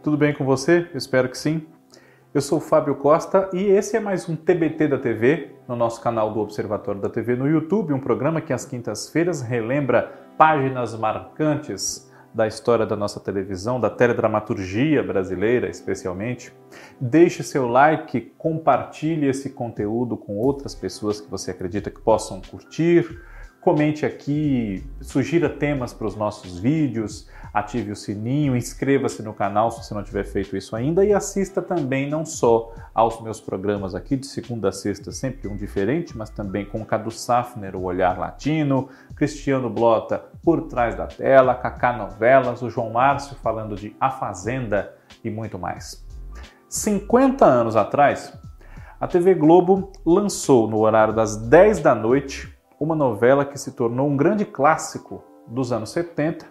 [0.00, 0.88] Tudo bem com você?
[0.92, 1.66] Eu espero que sim.
[2.32, 6.32] Eu sou Fábio Costa e esse é mais um TBT da TV, no nosso canal
[6.32, 12.46] do Observatório da TV no YouTube, um programa que às quintas-feiras relembra páginas marcantes da
[12.46, 16.52] história da nossa televisão, da teledramaturgia brasileira especialmente.
[17.00, 23.20] Deixe seu like, compartilhe esse conteúdo com outras pessoas que você acredita que possam curtir.
[23.68, 29.84] Comente aqui, sugira temas para os nossos vídeos, ative o sininho, inscreva-se no canal se
[29.84, 34.16] você não tiver feito isso ainda e assista também não só aos meus programas aqui
[34.16, 38.88] de segunda a sexta, sempre um diferente, mas também com Cadu Safner, o Olhar Latino,
[39.14, 44.94] Cristiano Blota, Por Trás da Tela, Cacá Novelas, o João Márcio falando de A Fazenda
[45.22, 46.06] e muito mais.
[46.70, 48.32] 50 anos atrás,
[48.98, 54.08] a TV Globo lançou no horário das 10 da noite uma novela que se tornou
[54.08, 56.46] um grande clássico dos anos 70,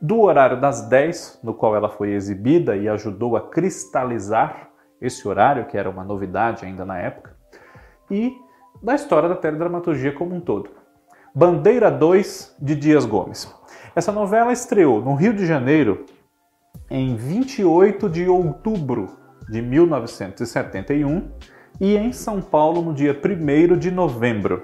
[0.00, 5.66] do horário das 10, no qual ela foi exibida e ajudou a cristalizar esse horário,
[5.66, 7.36] que era uma novidade ainda na época,
[8.10, 8.32] e
[8.82, 10.70] da história da teledramaturgia como um todo.
[11.34, 13.52] Bandeira 2 de Dias Gomes.
[13.94, 16.06] Essa novela estreou no Rio de Janeiro
[16.90, 21.30] em 28 de outubro de 1971
[21.80, 24.62] e em São Paulo no dia 1 de novembro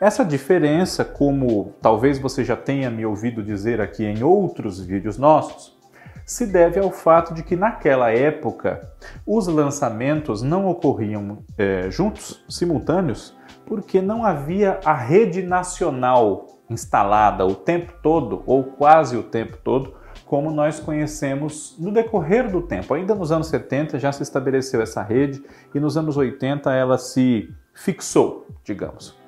[0.00, 5.78] essa diferença, como talvez você já tenha me ouvido dizer aqui em outros vídeos nossos,
[6.24, 8.80] se deve ao fato de que naquela época
[9.26, 17.54] os lançamentos não ocorriam é, juntos, simultâneos, porque não havia a rede nacional instalada o
[17.54, 22.94] tempo todo, ou quase o tempo todo, como nós conhecemos no decorrer do tempo.
[22.94, 27.52] Ainda nos anos 70 já se estabeleceu essa rede e nos anos 80 ela se
[27.74, 29.19] fixou, digamos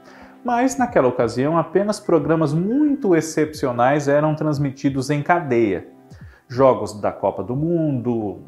[0.44, 5.86] mas naquela ocasião apenas programas muito excepcionais eram transmitidos em cadeia.
[6.48, 8.41] Jogos da Copa do Mundo,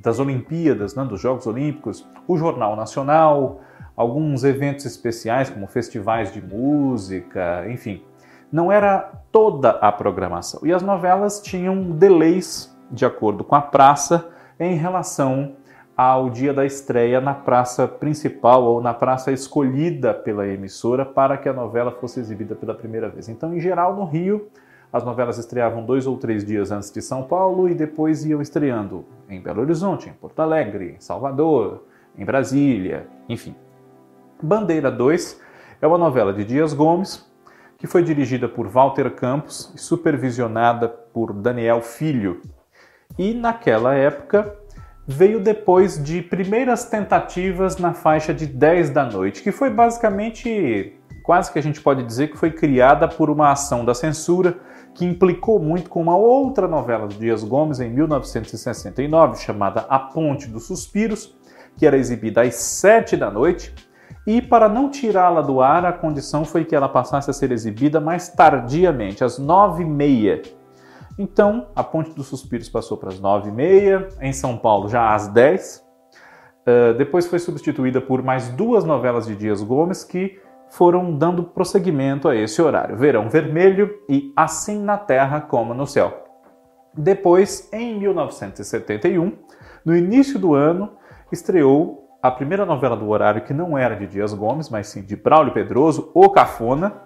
[0.00, 3.60] das Olimpíadas, né, dos Jogos Olímpicos, o Jornal Nacional,
[3.96, 8.02] alguns eventos especiais como festivais de música, enfim.
[8.50, 10.60] Não era toda a programação.
[10.64, 15.56] E as novelas tinham delays, de acordo com a praça, em relação
[15.96, 21.48] ao dia da estreia na praça principal ou na praça escolhida pela emissora para que
[21.48, 23.28] a novela fosse exibida pela primeira vez.
[23.28, 24.48] Então, em geral, no Rio,
[24.92, 29.04] as novelas estreavam dois ou três dias antes de São Paulo e depois iam estreando
[29.28, 31.84] em Belo Horizonte, em Porto Alegre, em Salvador,
[32.18, 33.54] em Brasília, enfim.
[34.42, 35.40] Bandeira 2
[35.80, 37.28] é uma novela de Dias Gomes
[37.78, 42.40] que foi dirigida por Walter Campos e supervisionada por Daniel Filho.
[43.18, 44.56] E naquela época
[45.06, 51.52] veio depois de primeiras tentativas na faixa de 10 da noite, que foi basicamente, quase
[51.52, 54.58] que a gente pode dizer que foi criada por uma ação da censura
[54.94, 60.46] que implicou muito com uma outra novela de Dias Gomes em 1969, chamada A Ponte
[60.46, 61.36] dos Suspiros,
[61.76, 63.74] que era exibida às 7 da noite.
[64.26, 68.00] E para não tirá-la do ar, a condição foi que ela passasse a ser exibida
[68.00, 70.63] mais tardiamente, às 9h30
[71.18, 75.84] então, a Ponte dos Suspiros passou para as 9h30, em São Paulo já às 10
[76.66, 82.28] uh, Depois foi substituída por mais duas novelas de Dias Gomes que foram dando prosseguimento
[82.28, 86.24] a esse horário: Verão Vermelho e Assim na Terra como no Céu.
[86.96, 89.32] Depois, em 1971,
[89.84, 90.92] no início do ano,
[91.30, 95.14] estreou a primeira novela do horário que não era de Dias Gomes, mas sim de
[95.14, 97.02] Braulio Pedroso, O Cafona,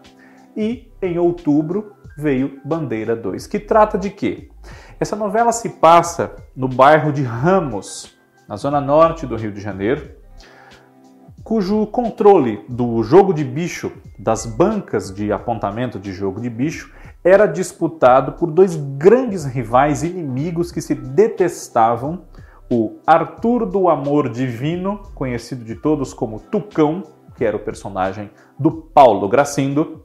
[0.56, 4.50] e em outubro veio Bandeira 2, que trata de quê?
[4.98, 8.18] Essa novela se passa no bairro de Ramos,
[8.48, 10.10] na zona norte do Rio de Janeiro,
[11.44, 16.92] cujo controle do jogo de bicho, das bancas de apontamento de jogo de bicho,
[17.22, 22.25] era disputado por dois grandes rivais inimigos que se detestavam,
[22.69, 27.04] o Arthur do Amor Divino, conhecido de todos como Tucão,
[27.37, 28.28] que era o personagem
[28.58, 30.02] do Paulo Gracindo,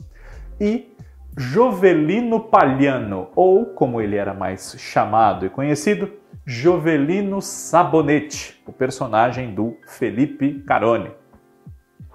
[0.61, 0.92] e
[1.37, 6.11] Jovelino Palhano, ou como ele era mais chamado e conhecido,
[6.45, 11.11] Jovelino Sabonete, o personagem do Felipe Carone.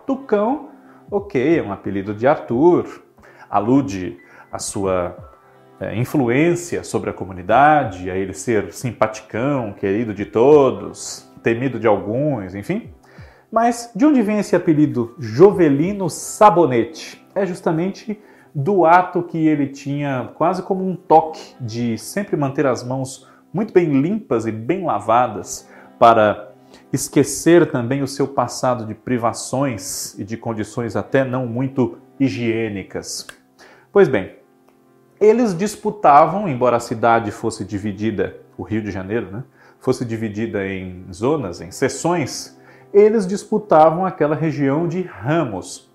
[0.06, 0.69] Tucão,
[1.11, 3.03] ok, é um apelido de Arthur,
[3.50, 4.19] alude
[4.53, 5.17] à sua
[5.81, 12.55] é, influência sobre a comunidade, a ele ser simpaticão, querido de todos, temido de alguns,
[12.55, 12.91] enfim.
[13.50, 17.26] Mas de onde vem esse apelido Jovelino Sabonete?
[17.35, 18.21] É justamente
[18.55, 23.73] do ato que ele tinha quase como um toque de sempre manter as mãos muito
[23.73, 25.69] bem limpas e bem lavadas
[25.99, 26.53] para
[26.93, 33.27] esquecer também o seu passado de privações e de condições até não muito higiênicas.
[33.93, 34.37] Pois bem,
[35.21, 39.45] eles disputavam, embora a cidade fosse dividida o Rio de Janeiro, né,
[39.81, 42.59] fosse dividida em zonas, em seções,
[42.93, 45.88] eles disputavam aquela região de Ramos.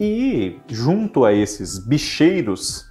[0.00, 2.88] E junto a esses bicheiros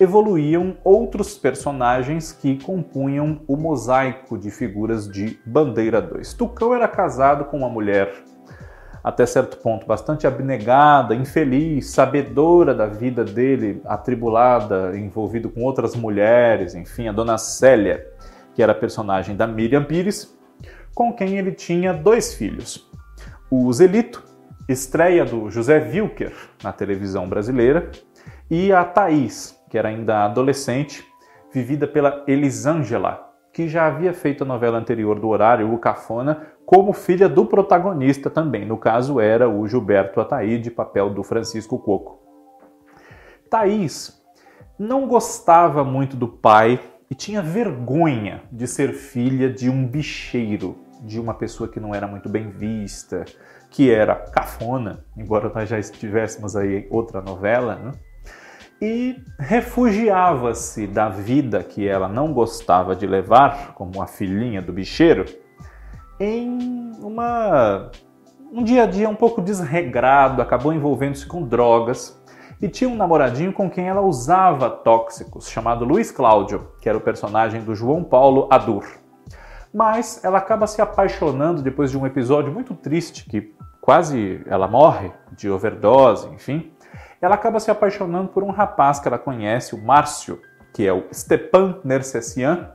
[0.00, 6.32] evoluíam outros personagens que compunham o mosaico de figuras de Bandeira 2.
[6.32, 8.10] Tucão era casado com uma mulher
[9.04, 16.74] até certo ponto bastante abnegada, infeliz, sabedora da vida dele, atribulada, envolvido com outras mulheres,
[16.74, 18.04] enfim, a dona Célia,
[18.54, 20.36] que era personagem da Miriam Pires,
[20.94, 22.90] com quem ele tinha dois filhos.
[23.48, 24.25] O Zelito,
[24.68, 26.32] estreia do José Wilker
[26.62, 27.90] na televisão brasileira,
[28.50, 31.04] e a Thaís, que era ainda adolescente,
[31.52, 36.92] vivida pela Elisângela, que já havia feito a novela anterior do horário, O Cafona, como
[36.92, 38.66] filha do protagonista também.
[38.66, 42.20] No caso, era o Gilberto Ataíde, papel do Francisco Coco.
[43.48, 44.22] Thaís
[44.78, 46.78] não gostava muito do pai
[47.10, 52.06] e tinha vergonha de ser filha de um bicheiro, de uma pessoa que não era
[52.06, 53.24] muito bem vista,
[53.76, 57.92] que era cafona, embora nós já estivéssemos aí em outra novela, né?
[58.80, 65.26] e refugiava-se da vida que ela não gostava de levar, como a filhinha do bicheiro,
[66.18, 67.90] em uma,
[68.50, 72.18] um dia a dia um pouco desregrado, acabou envolvendo-se com drogas
[72.62, 77.02] e tinha um namoradinho com quem ela usava tóxicos, chamado Luiz Cláudio, que era o
[77.02, 78.86] personagem do João Paulo Adur.
[79.76, 85.12] Mas ela acaba se apaixonando depois de um episódio muito triste que quase ela morre
[85.32, 86.72] de overdose, enfim.
[87.20, 90.40] Ela acaba se apaixonando por um rapaz que ela conhece, o Márcio,
[90.72, 92.70] que é o Stepan Nersessian,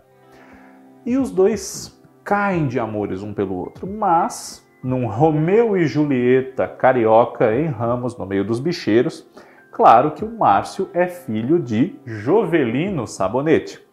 [1.04, 7.52] e os dois caem de amores um pelo outro, mas num Romeu e Julieta carioca
[7.56, 9.28] em Ramos, no meio dos bicheiros,
[9.72, 13.84] claro que o Márcio é filho de Jovelino Sabonete.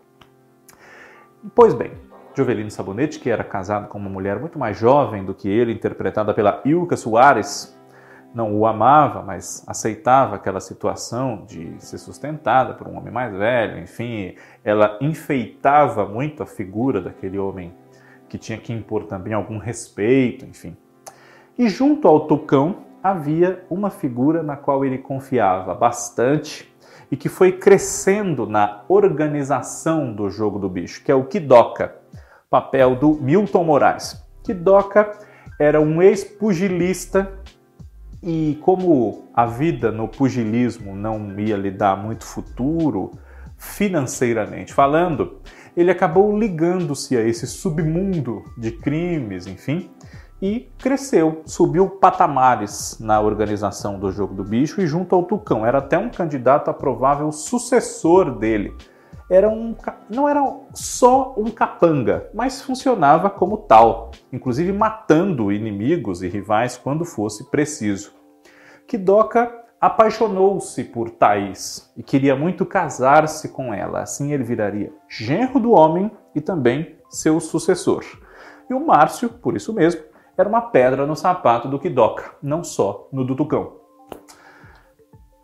[1.55, 1.93] Pois bem,
[2.38, 6.32] Jovelino Sabonete, que era casado com uma mulher muito mais jovem do que ele, interpretada
[6.32, 7.76] pela Ilka Soares,
[8.32, 13.81] não o amava, mas aceitava aquela situação de ser sustentada por um homem mais velho,
[13.81, 17.75] enfim, ela enfeitava muito a figura daquele homem
[18.29, 20.76] que tinha que impor também algum respeito, enfim.
[21.58, 26.73] E junto ao Tucão havia uma figura na qual ele confiava bastante
[27.11, 31.97] e que foi crescendo na organização do jogo do bicho, que é o Kidoka,
[32.50, 34.24] papel do Milton Moraes.
[34.42, 35.18] Kidoka
[35.58, 37.30] era um ex-pugilista
[38.22, 43.12] e como a vida no pugilismo não ia lhe dar muito futuro,
[43.56, 45.40] financeiramente falando,
[45.76, 49.90] ele acabou ligando-se a esse submundo de crimes, enfim,
[50.40, 55.66] e cresceu, subiu patamares na organização do jogo do bicho e junto ao Tucão.
[55.66, 58.74] Era até um candidato a provável sucessor dele.
[59.30, 59.76] Era um,
[60.08, 60.42] não era
[60.72, 68.12] só um capanga, mas funcionava como tal, inclusive matando inimigos e rivais quando fosse preciso.
[68.86, 75.72] Kidoka apaixonou-se por Thaís e queria muito casar-se com ela, assim ele viraria genro do
[75.72, 78.05] homem e também seu sucessor.
[78.70, 80.03] E o Márcio, por isso mesmo,
[80.36, 83.76] era uma pedra no sapato do Kidoka, não só no do Tucão.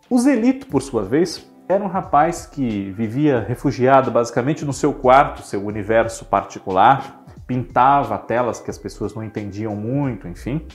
[0.09, 5.41] O Zelito, por sua vez, era um rapaz que vivia refugiado basicamente no seu quarto,
[5.41, 10.65] seu universo particular, pintava telas que as pessoas não entendiam muito, enfim,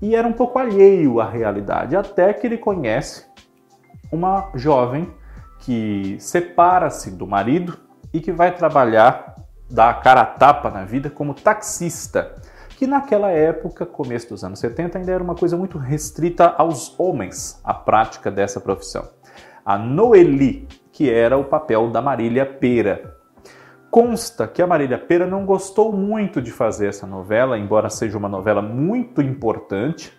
[0.00, 3.26] e era um pouco alheio à realidade, até que ele conhece
[4.10, 5.12] uma jovem
[5.60, 7.78] que separa-se do marido
[8.12, 9.36] e que vai trabalhar,
[9.70, 12.34] dar a cara a tapa na vida como taxista,
[12.76, 17.60] que naquela época, começo dos anos 70, ainda era uma coisa muito restrita aos homens,
[17.62, 19.08] a prática dessa profissão.
[19.64, 23.22] A Noeli, que era o papel da Marília Pera,
[23.92, 28.26] Consta que a Marília Pera não gostou muito de fazer essa novela, embora seja uma
[28.26, 30.18] novela muito importante,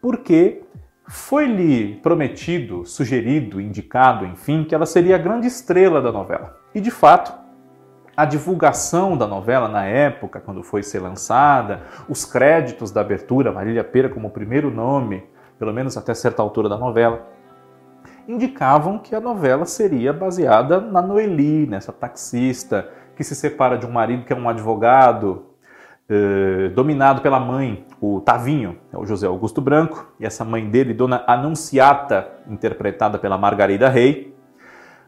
[0.00, 0.62] porque
[1.06, 6.56] foi-lhe prometido, sugerido, indicado, enfim, que ela seria a grande estrela da novela.
[6.74, 7.34] E de fato,
[8.16, 13.84] a divulgação da novela na época, quando foi ser lançada, os créditos da abertura, Marília
[13.84, 15.22] Pera como primeiro nome,
[15.58, 17.28] pelo menos até certa altura da novela,
[18.28, 23.90] indicavam que a novela seria baseada na Noeli, nessa taxista que se separa de um
[23.90, 25.46] marido que é um advogado,
[26.08, 30.92] eh, dominado pela mãe, o Tavinho, é o José Augusto Branco, e essa mãe dele,
[30.92, 34.34] Dona Anunciata, interpretada pela Margarida Rey.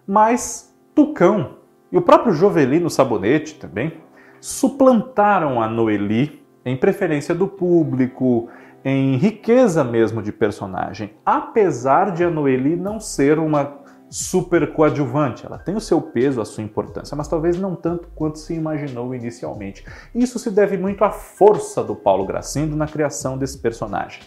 [0.06, 1.58] Mas Tucão
[1.92, 3.92] e o próprio Jovelino Sabonete também
[4.40, 8.48] suplantaram a Noeli em preferência do público,
[8.84, 13.78] em riqueza mesmo de personagem, apesar de a Noeli não ser uma
[14.10, 15.44] super coadjuvante.
[15.44, 19.14] Ela tem o seu peso, a sua importância, mas talvez não tanto quanto se imaginou
[19.14, 19.84] inicialmente.
[20.14, 24.22] Isso se deve muito à força do Paulo Gracindo na criação desse personagem.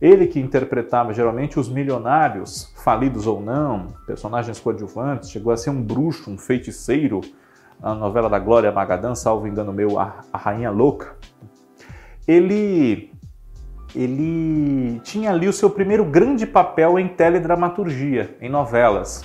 [0.00, 5.82] Ele que interpretava geralmente os milionários, falidos ou não, personagens coadjuvantes, chegou a ser um
[5.82, 7.20] bruxo, um feiticeiro,
[7.78, 11.16] na novela da Glória Magadã, salvo engano meu, a, a Rainha Louca.
[12.26, 13.09] Ele
[13.94, 19.24] ele tinha ali o seu primeiro grande papel em teledramaturgia, em novelas,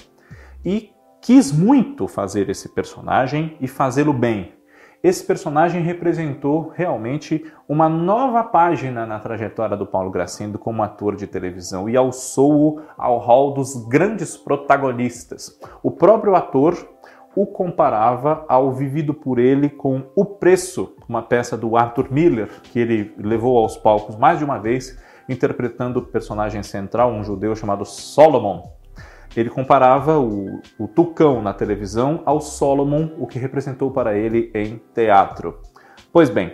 [0.63, 0.91] e
[1.21, 4.53] quis muito fazer esse personagem e fazê-lo bem.
[5.05, 11.27] Esse personagem representou realmente uma nova página na trajetória do Paulo Gracindo como ator de
[11.27, 15.59] televisão e alçou-o ao hall dos grandes protagonistas.
[15.83, 16.75] O próprio ator
[17.35, 22.79] o comparava ao vivido por ele com O Preço, uma peça do Arthur Miller, que
[22.79, 27.83] ele levou aos palcos mais de uma vez, interpretando o personagem central, um judeu chamado
[27.83, 28.63] Solomon.
[29.35, 34.81] Ele comparava o, o Tucão na televisão ao Solomon, o que representou para ele em
[34.93, 35.59] teatro.
[36.13, 36.53] Pois bem,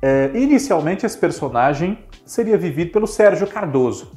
[0.00, 4.12] é, inicialmente esse personagem seria vivido pelo Sérgio Cardoso,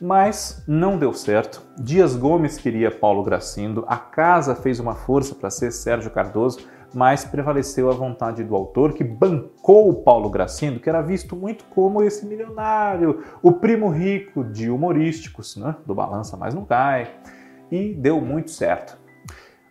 [0.00, 1.62] mas não deu certo.
[1.78, 6.60] Dias Gomes queria Paulo Gracindo, a casa fez uma força para ser Sérgio Cardoso,
[6.94, 11.64] mas prevaleceu a vontade do autor que bancou o Paulo Gracindo, que era visto muito
[11.66, 15.74] como esse milionário, o primo rico de humorísticos, né?
[15.86, 17.10] do Balança Mas Não Cai,
[17.70, 18.98] e deu muito certo.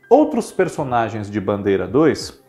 [0.10, 2.44] Outros personagens de Bandeira 2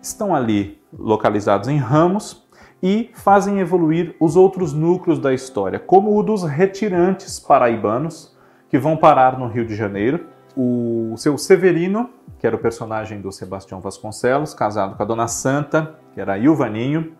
[0.00, 2.47] estão ali localizados em ramos
[2.82, 8.36] e fazem evoluir os outros núcleos da história, como o dos retirantes paraibanos,
[8.68, 13.30] que vão parar no Rio de Janeiro, o seu Severino, que era o personagem do
[13.32, 17.12] Sebastião Vasconcelos, casado com a Dona Santa, que era a Ilvaninho,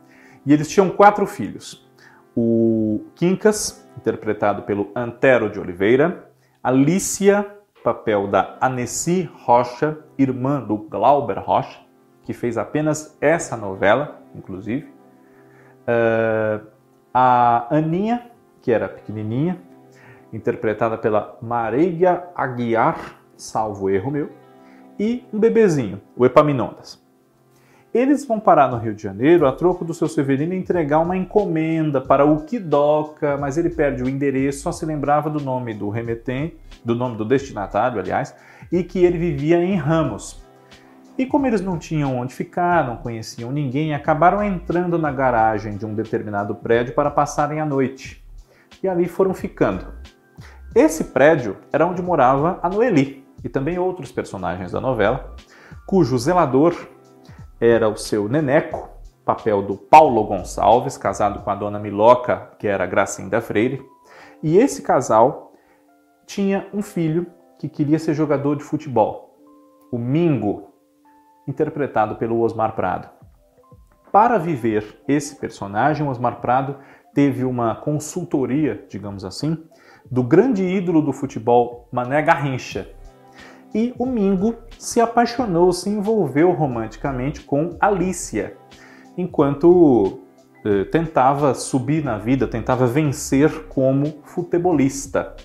[0.44, 1.88] e eles tinham quatro filhos.
[2.36, 6.30] O Quincas, interpretado pelo Antero de Oliveira,
[6.62, 7.46] Alicia,
[7.82, 11.80] papel da Anessi Rocha, irmã do Glauber Rocha,
[12.24, 14.97] que fez apenas essa novela, inclusive,
[15.88, 16.66] Uh,
[17.14, 18.30] a Aninha,
[18.60, 19.58] que era pequenininha,
[20.32, 24.30] interpretada pela Marília Aguiar, salvo erro meu,
[24.98, 27.02] e um bebezinho, o Epaminondas.
[27.94, 32.00] Eles vão parar no Rio de Janeiro a troco do seu Severino entregar uma encomenda
[32.00, 36.58] para o Kidoka, mas ele perde o endereço, só se lembrava do nome do remetente,
[36.84, 38.36] do nome do destinatário, aliás,
[38.70, 40.46] e que ele vivia em Ramos,
[41.18, 45.84] e como eles não tinham onde ficar, não conheciam ninguém, acabaram entrando na garagem de
[45.84, 48.24] um determinado prédio para passarem a noite.
[48.80, 49.92] E ali foram ficando.
[50.72, 55.34] Esse prédio era onde morava a Noeli e também outros personagens da novela,
[55.84, 56.76] cujo zelador
[57.60, 58.88] era o seu Neneco,
[59.24, 63.82] papel do Paulo Gonçalves, casado com a dona Miloca, que era Gracinda Freire.
[64.40, 65.52] E esse casal
[66.24, 67.26] tinha um filho
[67.58, 69.36] que queria ser jogador de futebol,
[69.90, 70.67] o Mingo,
[71.48, 73.08] interpretado pelo Osmar Prado.
[74.12, 76.76] Para viver esse personagem, Osmar Prado
[77.14, 79.58] teve uma consultoria, digamos assim,
[80.10, 82.88] do grande ídolo do futebol, Mané Garrincha.
[83.74, 88.56] E o Mingo se apaixonou, se envolveu romanticamente com Alicia,
[89.16, 90.20] enquanto
[90.64, 95.36] eh, tentava subir na vida, tentava vencer como futebolista.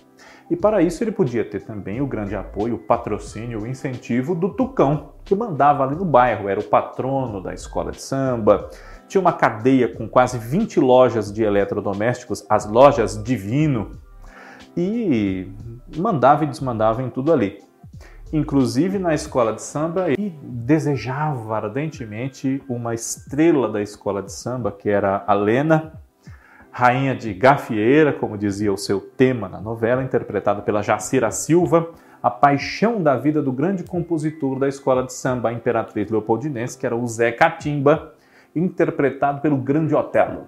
[0.54, 4.50] E para isso ele podia ter também o grande apoio, o patrocínio, o incentivo do
[4.50, 8.70] Tucão, que mandava ali no bairro, era o patrono da escola de samba.
[9.08, 13.94] Tinha uma cadeia com quase 20 lojas de eletrodomésticos, as lojas Divino,
[14.78, 15.52] e
[15.98, 17.58] mandava e desmandava em tudo ali.
[18.32, 24.88] Inclusive na escola de samba, e desejava ardentemente uma estrela da escola de samba, que
[24.88, 25.94] era a Lena,
[26.76, 32.32] rainha de gafieira, como dizia o seu tema na novela, interpretada pela Jacira Silva, a
[32.32, 36.96] paixão da vida do grande compositor da escola de samba, a imperatriz leopoldinense, que era
[36.96, 38.16] o Zé Catimba,
[38.56, 40.48] interpretado pelo grande Otelo.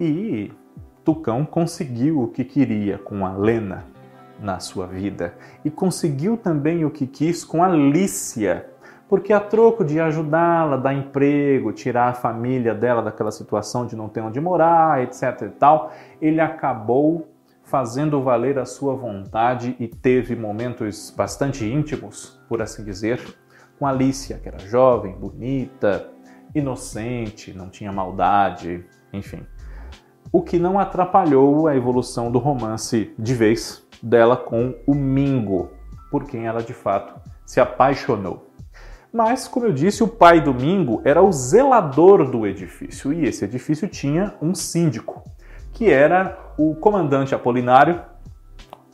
[0.00, 0.50] E
[1.04, 3.84] Tucão conseguiu o que queria com a Lena
[4.40, 5.34] na sua vida
[5.66, 8.70] e conseguiu também o que quis com a Lícia,
[9.08, 14.08] porque a troco de ajudá-la, dar emprego, tirar a família dela daquela situação de não
[14.08, 17.28] ter onde morar, etc e tal, ele acabou
[17.62, 23.20] fazendo valer a sua vontade e teve momentos bastante íntimos, por assim dizer,
[23.78, 26.08] com Alicia, que era jovem, bonita,
[26.54, 29.44] inocente, não tinha maldade, enfim.
[30.32, 35.70] O que não atrapalhou a evolução do romance de vez dela com o Mingo,
[36.10, 38.45] por quem ela de fato se apaixonou.
[39.16, 43.88] Mas, como eu disse, o pai Domingo era o zelador do edifício e esse edifício
[43.88, 45.24] tinha um síndico,
[45.72, 48.02] que era o comandante Apolinário,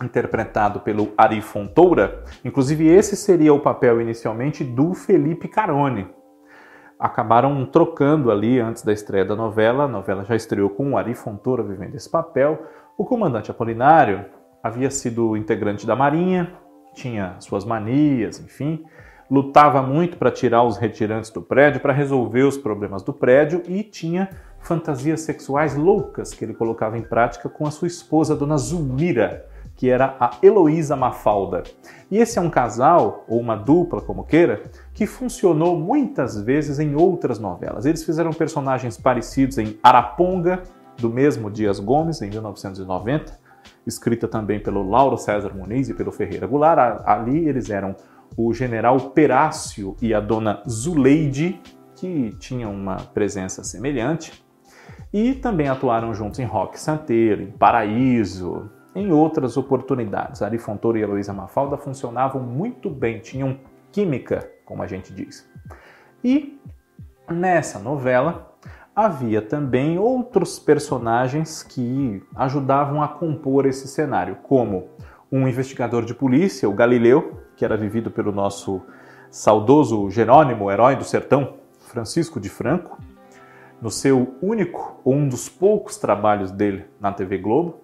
[0.00, 2.22] interpretado pelo Ari Fontoura.
[2.44, 6.06] Inclusive, esse seria o papel inicialmente do Felipe Carone.
[7.00, 9.86] Acabaram trocando ali antes da estreia da novela.
[9.86, 12.64] A novela já estreou com o Ari Fontoura vivendo esse papel.
[12.96, 14.24] O comandante Apolinário
[14.62, 16.54] havia sido integrante da Marinha,
[16.94, 18.84] tinha suas manias, enfim,
[19.32, 23.82] lutava muito para tirar os retirantes do prédio, para resolver os problemas do prédio e
[23.82, 24.28] tinha
[24.60, 29.88] fantasias sexuais loucas que ele colocava em prática com a sua esposa, Dona Zulmira, que
[29.88, 31.62] era a Heloísa Mafalda.
[32.10, 36.94] E esse é um casal, ou uma dupla, como queira, que funcionou muitas vezes em
[36.94, 37.86] outras novelas.
[37.86, 40.62] Eles fizeram personagens parecidos em Araponga,
[40.98, 43.40] do mesmo Dias Gomes, em 1990,
[43.86, 47.00] escrita também pelo Lauro César Muniz e pelo Ferreira Goulart.
[47.06, 47.96] Ali eles eram
[48.36, 51.60] o general Perácio e a dona Zuleide,
[51.96, 54.44] que tinham uma presença semelhante.
[55.12, 60.42] E também atuaram juntos em Rock Santeiro, em Paraíso, em outras oportunidades.
[60.42, 63.58] Ari Fontoura e Heloísa Mafalda funcionavam muito bem, tinham
[63.90, 65.48] química, como a gente diz.
[66.24, 66.58] E
[67.30, 68.52] nessa novela
[68.94, 74.88] havia também outros personagens que ajudavam a compor esse cenário, como
[75.30, 78.82] um investigador de polícia, o Galileu, que era vivido pelo nosso
[79.30, 82.98] saudoso Jerônimo, herói do sertão, Francisco de Franco,
[83.80, 87.80] no seu único ou um dos poucos trabalhos dele na TV Globo,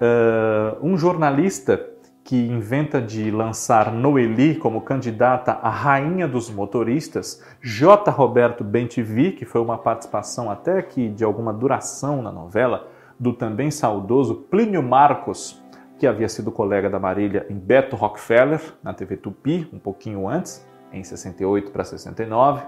[0.00, 8.10] uh, um jornalista que inventa de lançar Noeli como candidata à rainha dos motoristas, J.
[8.10, 12.88] Roberto Bentivi, que foi uma participação até que de alguma duração na novela,
[13.18, 15.62] do também saudoso Plínio Marcos,
[15.98, 20.66] que havia sido colega da Marília em Beto Rockefeller, na TV Tupi, um pouquinho antes,
[20.92, 22.64] em 68 para 69,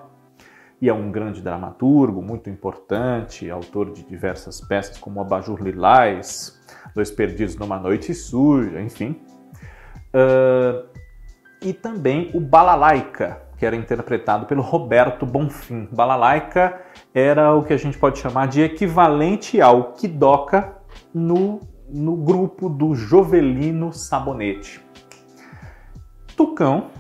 [0.81, 6.59] e é um grande dramaturgo, muito importante, autor de diversas peças como Abajur Lilás,
[6.95, 9.21] Dois Perdidos numa Noite Suja, enfim.
[10.15, 10.87] Uh,
[11.61, 15.89] e também o Balalaika, que era interpretado pelo Roberto Bonfim.
[15.91, 16.81] Balalaika
[17.13, 20.77] era o que a gente pode chamar de equivalente ao Kidoka
[21.13, 24.85] no, no grupo do Jovelino Sabonete.
[26.37, 26.91] Tucão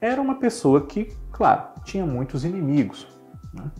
[0.00, 3.06] era uma pessoa que, claro, tinha muitos inimigos.
[3.52, 3.70] Né?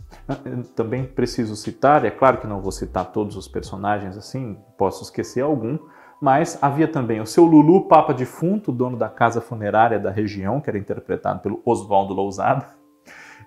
[0.75, 5.41] Também preciso citar, é claro que não vou citar todos os personagens assim, posso esquecer
[5.41, 5.77] algum,
[6.19, 10.69] mas havia também o seu Lulu Papa Defunto, dono da casa funerária da região, que
[10.69, 12.67] era interpretado pelo Oswaldo Lousada,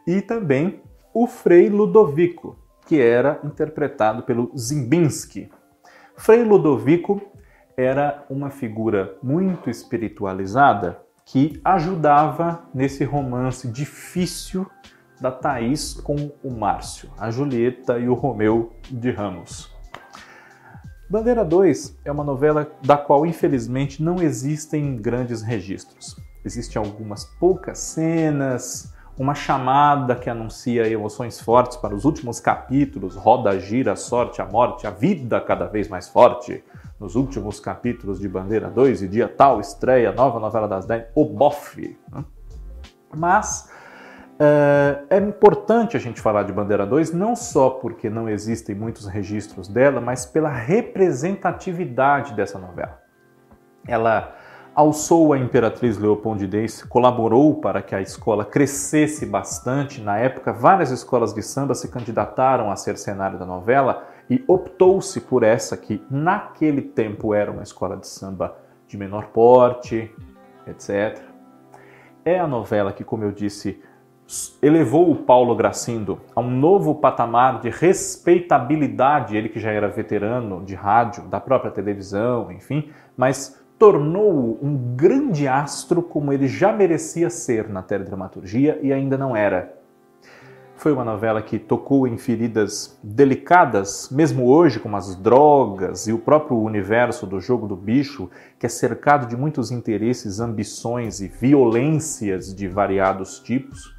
[0.07, 0.81] e também
[1.13, 5.51] o Frei Ludovico, que era interpretado pelo Zimbinski.
[6.21, 7.19] Frei Ludovico
[7.75, 14.71] era uma figura muito espiritualizada que ajudava nesse romance difícil
[15.19, 19.75] da Thaís com o Márcio, a Julieta e o Romeu de Ramos.
[21.09, 26.17] Bandeira 2 é uma novela da qual, infelizmente, não existem grandes registros.
[26.45, 33.61] Existem algumas poucas cenas, uma chamada que anuncia emoções fortes para os últimos capítulos, roda,
[33.61, 36.65] gira, sorte, a morte, a vida cada vez mais forte.
[36.99, 41.27] Nos últimos capítulos de Bandeira 2 e dia tal estreia nova novela das 10, O
[41.27, 41.99] Bofe.
[42.11, 42.25] Né?
[43.15, 43.71] Mas
[44.39, 49.07] é, é importante a gente falar de Bandeira 2 não só porque não existem muitos
[49.07, 52.99] registros dela, mas pela representatividade dessa novela.
[53.87, 54.35] Ela
[54.81, 60.01] alçou a Imperatriz Leopoldinense, colaborou para que a escola crescesse bastante.
[60.01, 65.21] Na época, várias escolas de samba se candidataram a ser cenário da novela e optou-se
[65.21, 68.57] por essa que naquele tempo era uma escola de samba
[68.89, 70.11] de menor porte,
[70.67, 71.21] etc.
[72.25, 73.83] É a novela que, como eu disse,
[74.63, 80.65] elevou o Paulo Gracindo a um novo patamar de respeitabilidade, ele que já era veterano
[80.65, 87.29] de rádio, da própria televisão, enfim, mas tornou-o um grande astro como ele já merecia
[87.29, 89.75] ser na teledramaturgia e ainda não era.
[90.77, 96.19] Foi uma novela que tocou em feridas delicadas, mesmo hoje, como as drogas e o
[96.19, 102.55] próprio universo do jogo do bicho, que é cercado de muitos interesses, ambições e violências
[102.55, 103.99] de variados tipos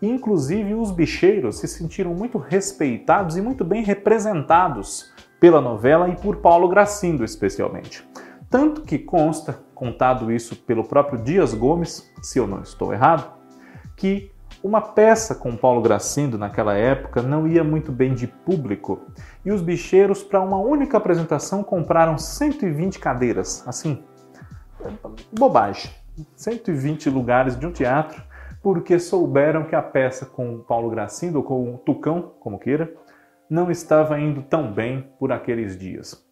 [0.00, 6.36] Inclusive, os bicheiros se sentiram muito respeitados e muito bem representados pela novela e por
[6.36, 8.06] Paulo Gracindo, especialmente.
[8.50, 13.32] Tanto que consta, contado isso pelo próprio Dias Gomes, se eu não estou errado,
[13.96, 14.30] que
[14.62, 19.00] uma peça com Paulo Gracindo naquela época não ia muito bem de público
[19.44, 23.62] e os bicheiros, para uma única apresentação, compraram 120 cadeiras.
[23.66, 24.02] Assim,
[25.32, 25.90] bobagem.
[26.34, 28.22] 120 lugares de um teatro
[28.62, 32.92] porque souberam que a peça com Paulo Gracindo, ou com o Tucão, como queira,
[33.48, 36.25] não estava indo tão bem por aqueles dias.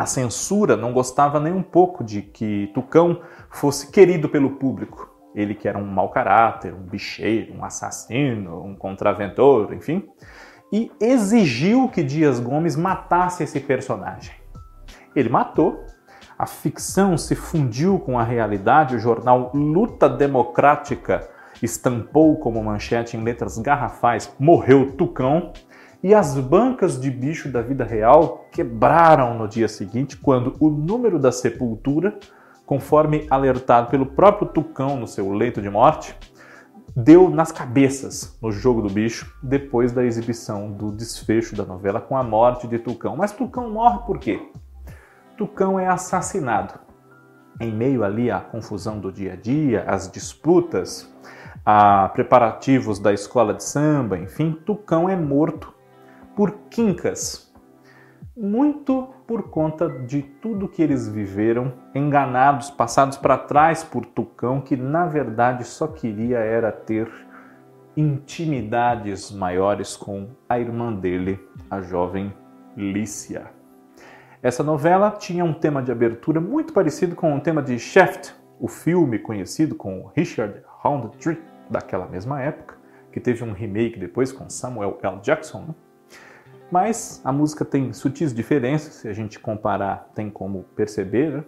[0.00, 5.10] A censura não gostava nem um pouco de que Tucão fosse querido pelo público.
[5.34, 10.08] Ele que era um mau caráter, um bicheiro, um assassino, um contraventor, enfim,
[10.72, 14.34] e exigiu que Dias Gomes matasse esse personagem.
[15.14, 15.84] Ele matou,
[16.38, 21.28] a ficção se fundiu com a realidade, o jornal Luta Democrática
[21.62, 25.52] estampou como manchete em letras garrafais: Morreu Tucão.
[26.02, 31.18] E as bancas de bicho da vida real quebraram no dia seguinte, quando o número
[31.18, 32.18] da sepultura,
[32.64, 36.16] conforme alertado pelo próprio Tucão no seu leito de morte,
[36.96, 42.16] deu nas cabeças no jogo do bicho depois da exibição do desfecho da novela com
[42.16, 43.14] a morte de Tucão.
[43.14, 44.40] Mas Tucão morre por quê?
[45.36, 46.80] Tucão é assassinado.
[47.60, 51.12] Em meio ali à confusão do dia a dia, às disputas,
[51.64, 55.78] a preparativos da escola de samba, enfim, Tucão é morto
[56.40, 57.52] por quincas.
[58.34, 64.74] Muito por conta de tudo que eles viveram, enganados, passados para trás por Tucão, que
[64.74, 67.12] na verdade só queria era ter
[67.94, 71.38] intimidades maiores com a irmã dele,
[71.70, 72.32] a jovem
[72.74, 73.50] Lícia.
[74.42, 78.66] Essa novela tinha um tema de abertura muito parecido com o tema de Shaft, o
[78.66, 82.78] filme conhecido com Richard Roundtree daquela mesma época,
[83.12, 85.20] que teve um remake depois com Samuel L.
[85.20, 85.66] Jackson.
[85.68, 85.74] Né?
[86.70, 91.32] Mas a música tem sutis diferenças, se a gente comparar, tem como perceber.
[91.32, 91.44] Né?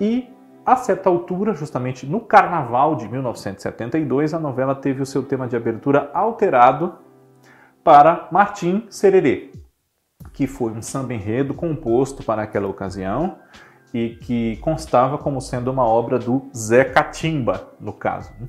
[0.00, 0.28] E
[0.64, 5.56] a certa altura, justamente no carnaval de 1972, a novela teve o seu tema de
[5.56, 6.98] abertura alterado
[7.84, 9.50] para Martim Sererê,
[10.32, 13.38] que foi um samba enredo composto para aquela ocasião
[13.92, 18.30] e que constava como sendo uma obra do Zé Catimba, no caso.
[18.40, 18.48] Né?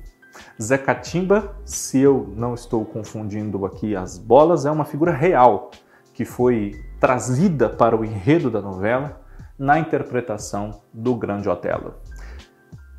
[0.60, 5.70] Zé Catimba, se eu não estou confundindo aqui as bolas, é uma figura real
[6.20, 9.22] que foi trazida para o enredo da novela
[9.58, 11.94] na interpretação do Grande Otelo.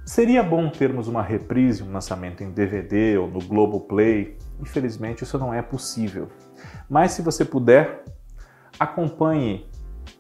[0.04, 4.40] Seria bom termos uma reprise, um lançamento em DVD ou no Globoplay.
[4.60, 6.30] Infelizmente isso não é possível.
[6.90, 8.04] Mas se você puder,
[8.80, 9.70] acompanhe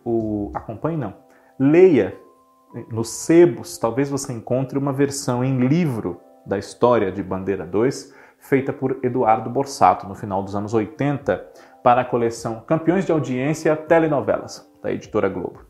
[0.05, 1.15] o acompanhe não.
[1.57, 2.15] Leia
[2.91, 8.71] nos sebos, talvez você encontre uma versão em livro da história de Bandeira 2, feita
[8.71, 14.69] por Eduardo Borsato no final dos anos 80 para a coleção Campeões de Audiência Telenovelas,
[14.81, 15.61] da editora Globo.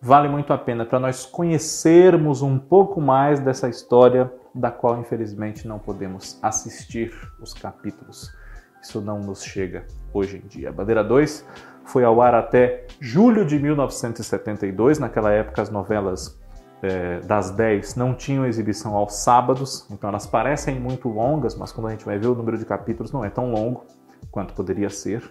[0.00, 5.68] Vale muito a pena para nós conhecermos um pouco mais dessa história da qual infelizmente
[5.68, 8.34] não podemos assistir os capítulos.
[8.82, 10.72] Isso não nos chega hoje em dia.
[10.72, 11.46] Bandeira 2
[11.84, 14.98] foi ao ar até julho de 1972.
[14.98, 16.40] Naquela época, as novelas
[16.82, 21.88] é, das 10 não tinham exibição aos sábados, então elas parecem muito longas, mas quando
[21.88, 23.84] a gente vai ver o número de capítulos não é tão longo
[24.30, 25.22] quanto poderia ser.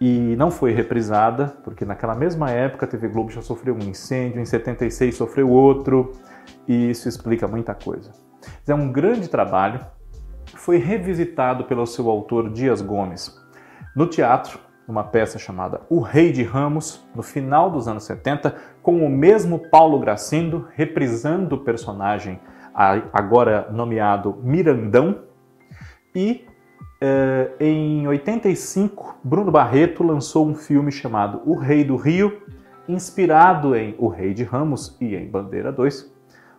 [0.00, 4.40] E não foi reprisada, porque naquela mesma época a TV Globo já sofreu um incêndio,
[4.40, 6.12] em 76 sofreu outro,
[6.68, 8.12] e isso explica muita coisa.
[8.66, 9.80] É um grande trabalho,
[10.54, 13.36] foi revisitado pelo seu autor Dias Gomes
[13.96, 19.04] no teatro, numa peça chamada O Rei de Ramos, no final dos anos 70, com
[19.04, 22.40] o mesmo Paulo Gracindo reprisando o personagem
[23.12, 25.24] agora nomeado Mirandão.
[26.14, 26.46] E
[27.00, 32.42] eh, em 85, Bruno Barreto lançou um filme chamado O Rei do Rio,
[32.88, 36.12] inspirado em O Rei de Ramos e em Bandeira 2,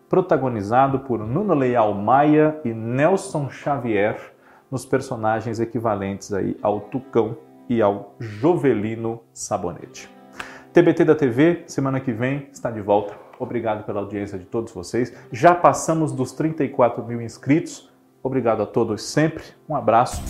[0.08, 4.34] protagonizado por Nuno Leal Maia e Nelson Xavier
[4.72, 10.10] nos personagens equivalentes aí ao Tucão e ao Jovelino Sabonete.
[10.72, 13.14] TBT da TV, semana que vem, está de volta.
[13.40, 15.14] Obrigado pela audiência de todos vocês.
[15.32, 17.89] Já passamos dos 34 mil inscritos.
[18.22, 19.44] Obrigado a todos sempre.
[19.68, 20.22] Um abraço